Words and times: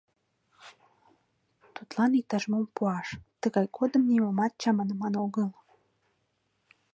Тудлан 1.75 2.11
иктаж-мом 2.19 2.65
пуаш, 2.75 3.07
тыгай 3.41 3.65
годым 3.77 4.03
нимомат 4.11 4.53
чаманыман 4.61 5.13
огыл. 5.25 5.49